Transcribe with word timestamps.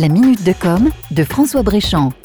La 0.00 0.08
minute 0.08 0.42
de 0.44 0.54
com 0.54 0.88
de 1.10 1.24
François 1.24 1.62
Bréchamp. 1.62 2.19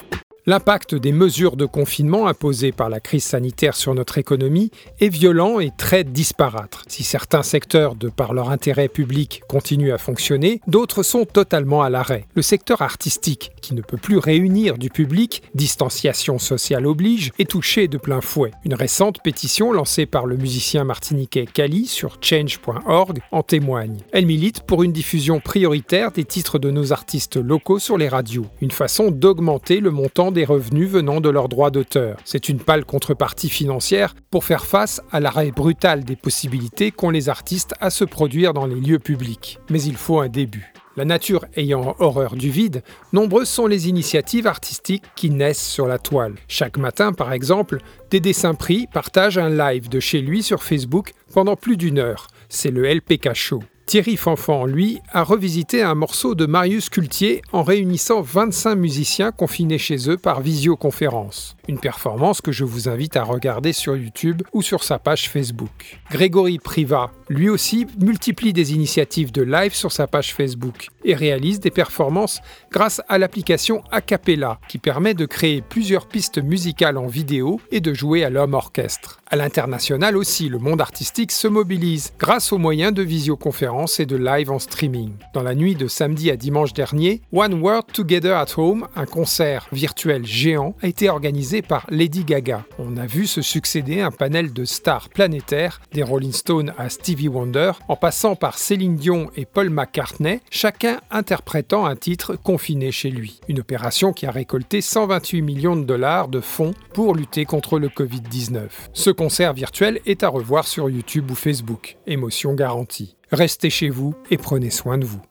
L'impact 0.47 0.93
des 0.93 1.11
mesures 1.11 1.55
de 1.55 1.65
confinement 1.65 2.27
imposées 2.27 2.71
par 2.71 2.87
la 2.87 2.99
crise 2.99 3.23
sanitaire 3.23 3.75
sur 3.75 3.95
notre 3.95 4.19
économie 4.19 4.69
est 4.99 5.09
violent 5.09 5.59
et 5.59 5.71
très 5.75 6.03
disparate. 6.03 6.83
Si 6.85 7.03
certains 7.03 7.41
secteurs, 7.41 7.95
de 7.95 8.09
par 8.09 8.31
leur 8.35 8.51
intérêt 8.51 8.87
public, 8.87 9.41
continuent 9.47 9.91
à 9.91 9.97
fonctionner, 9.97 10.61
d'autres 10.67 11.01
sont 11.01 11.25
totalement 11.25 11.81
à 11.81 11.89
l'arrêt. 11.89 12.27
Le 12.35 12.43
secteur 12.43 12.83
artistique, 12.83 13.53
qui 13.59 13.73
ne 13.73 13.81
peut 13.81 13.97
plus 13.97 14.19
réunir 14.19 14.77
du 14.77 14.91
public, 14.91 15.41
distanciation 15.55 16.37
sociale 16.37 16.85
oblige, 16.85 17.31
est 17.39 17.49
touché 17.49 17.87
de 17.87 17.97
plein 17.97 18.21
fouet. 18.21 18.51
Une 18.65 18.75
récente 18.75 19.23
pétition 19.23 19.71
lancée 19.71 20.05
par 20.05 20.27
le 20.27 20.37
musicien 20.37 20.83
martiniquais 20.83 21.47
Kali 21.51 21.87
sur 21.87 22.19
change.org 22.21 23.17
en 23.31 23.41
témoigne. 23.41 23.97
Elle 24.11 24.27
milite 24.27 24.61
pour 24.61 24.83
une 24.83 24.91
diffusion 24.91 25.39
prioritaire 25.39 26.11
des 26.11 26.23
titres 26.23 26.59
de 26.59 26.69
nos 26.69 26.93
artistes 26.93 27.37
locaux 27.37 27.79
sur 27.79 27.97
les 27.97 28.09
radios, 28.09 28.45
une 28.61 28.69
façon 28.69 29.09
d'augmenter 29.09 29.79
le 29.79 29.89
montant 29.89 30.34
des 30.35 30.45
revenus 30.45 30.87
venant 30.87 31.19
de 31.19 31.29
leurs 31.29 31.49
droits 31.49 31.71
d'auteur. 31.71 32.17
C'est 32.23 32.49
une 32.49 32.59
pâle 32.59 32.85
contrepartie 32.85 33.49
financière 33.49 34.13
pour 34.29 34.43
faire 34.43 34.65
face 34.65 35.01
à 35.11 35.19
l'arrêt 35.19 35.49
brutal 35.49 36.03
des 36.03 36.15
possibilités 36.15 36.91
qu'ont 36.91 37.09
les 37.09 37.29
artistes 37.29 37.73
à 37.81 37.89
se 37.89 38.03
produire 38.03 38.53
dans 38.53 38.67
les 38.67 38.79
lieux 38.79 38.99
publics. 38.99 39.57
Mais 39.71 39.81
il 39.81 39.95
faut 39.95 40.19
un 40.19 40.29
début. 40.29 40.71
La 40.97 41.03
nature 41.03 41.45
ayant 41.57 41.95
horreur 41.99 42.35
du 42.35 42.49
vide, 42.49 42.81
nombreuses 43.11 43.49
sont 43.49 43.67
les 43.67 43.89
initiatives 43.89 44.47
artistiques 44.47 45.03
qui 45.15 45.29
naissent 45.29 45.67
sur 45.67 45.87
la 45.87 45.99
toile. 45.99 46.35
Chaque 46.47 46.77
matin, 46.77 47.11
par 47.11 47.33
exemple, 47.33 47.79
des 48.11 48.21
dessins 48.21 48.53
pris 48.53 48.87
partagent 48.93 49.37
un 49.37 49.49
live 49.49 49.89
de 49.89 49.99
chez 49.99 50.21
lui 50.21 50.41
sur 50.41 50.63
Facebook 50.63 51.11
pendant 51.33 51.57
plus 51.57 51.75
d'une 51.75 51.99
heure. 51.99 52.27
C'est 52.47 52.71
le 52.71 52.85
LPK 52.85 53.33
Show. 53.33 53.61
Thierry 53.85 54.17
Fanfan, 54.17 54.65
lui, 54.65 54.99
a 55.11 55.23
revisité 55.23 55.83
un 55.83 55.93
morceau 55.93 56.33
de 56.33 56.47
Marius 56.47 56.89
Cultier 56.89 57.43
en 57.51 57.61
réunissant 57.61 58.21
25 58.21 58.73
musiciens 58.75 59.31
confinés 59.31 59.77
chez 59.77 60.09
eux 60.09 60.17
par 60.17 60.41
visioconférence. 60.41 61.55
Une 61.67 61.79
performance 61.79 62.41
que 62.41 62.51
je 62.51 62.63
vous 62.63 62.89
invite 62.89 63.15
à 63.15 63.23
regarder 63.23 63.73
sur 63.73 63.95
YouTube 63.95 64.41
ou 64.53 64.63
sur 64.63 64.83
sa 64.83 64.97
page 64.97 65.29
Facebook. 65.29 65.99
Grégory 66.09 66.57
Priva, 66.57 67.11
lui 67.29 67.47
aussi, 67.47 67.85
multiplie 68.01 68.53
des 68.53 68.73
initiatives 68.73 69.31
de 69.31 69.43
live 69.43 69.75
sur 69.75 69.91
sa 69.91 70.07
page 70.07 70.33
Facebook 70.33 70.89
et 71.05 71.15
réalise 71.15 71.59
des 71.59 71.71
performances 71.71 72.41
grâce 72.71 73.01
à 73.07 73.17
l'application 73.17 73.83
Acapella 73.91 74.59
qui 74.67 74.77
permet 74.77 75.13
de 75.13 75.25
créer 75.25 75.61
plusieurs 75.61 76.07
pistes 76.07 76.43
musicales 76.43 76.97
en 76.97 77.07
vidéo 77.07 77.61
et 77.71 77.79
de 77.79 77.93
jouer 77.93 78.25
à 78.25 78.29
l'homme 78.29 78.53
orchestre. 78.53 79.21
À 79.27 79.35
l'international 79.37 80.17
aussi, 80.17 80.49
le 80.49 80.59
monde 80.59 80.81
artistique 80.81 81.31
se 81.31 81.47
mobilise 81.47 82.13
grâce 82.19 82.53
aux 82.53 82.57
moyens 82.57 82.93
de 82.93 83.01
visioconférence 83.01 83.99
et 83.99 84.05
de 84.05 84.15
live 84.15 84.51
en 84.51 84.59
streaming. 84.59 85.13
Dans 85.33 85.41
la 85.41 85.55
nuit 85.55 85.75
de 85.75 85.87
samedi 85.87 86.29
à 86.29 86.37
dimanche 86.37 86.73
dernier, 86.73 87.21
One 87.33 87.55
World 87.55 87.85
Together 87.91 88.37
at 88.37 88.57
Home, 88.57 88.87
un 88.95 89.05
concert 89.05 89.67
virtuel 89.71 90.25
géant, 90.25 90.75
a 90.81 90.87
été 90.87 91.09
organisé 91.09 91.61
par 91.61 91.85
Lady 91.89 92.23
Gaga. 92.23 92.65
On 92.77 92.97
a 92.97 93.05
vu 93.05 93.25
se 93.25 93.41
succéder 93.41 94.01
un 94.01 94.11
panel 94.11 94.53
de 94.53 94.63
stars 94.63 95.09
planétaires, 95.09 95.81
des 95.91 96.03
Rolling 96.03 96.33
Stones 96.33 96.73
à 96.77 96.89
Stevie 96.89 97.27
Wonder, 97.27 97.71
en 97.87 97.95
passant 97.95 98.35
par 98.35 98.57
Céline 98.57 98.95
Dion 98.95 99.31
et 99.35 99.45
Paul 99.45 99.69
McCartney, 99.69 100.39
chacun 100.51 100.94
interprétant 101.11 101.85
un 101.85 101.95
titre 101.95 102.35
confiné 102.35 102.91
chez 102.91 103.09
lui. 103.09 103.39
Une 103.47 103.59
opération 103.59 104.13
qui 104.13 104.25
a 104.25 104.31
récolté 104.31 104.81
128 104.81 105.41
millions 105.41 105.75
de 105.75 105.83
dollars 105.83 106.27
de 106.27 106.39
fonds 106.39 106.73
pour 106.93 107.15
lutter 107.15 107.45
contre 107.45 107.79
le 107.79 107.87
Covid-19. 107.87 108.69
Ce 108.93 109.09
concert 109.09 109.53
virtuel 109.53 109.99
est 110.05 110.23
à 110.23 110.29
revoir 110.29 110.67
sur 110.67 110.89
YouTube 110.89 111.31
ou 111.31 111.35
Facebook. 111.35 111.97
Émotion 112.07 112.53
garantie. 112.53 113.15
Restez 113.31 113.69
chez 113.69 113.89
vous 113.89 114.15
et 114.29 114.37
prenez 114.37 114.69
soin 114.69 114.97
de 114.97 115.05
vous. 115.05 115.21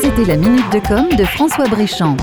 C'était 0.00 0.24
la 0.24 0.36
minute 0.36 0.72
de 0.72 0.80
com 0.86 1.08
de 1.16 1.24
François 1.24 1.68
Bréchamp. 1.68 2.16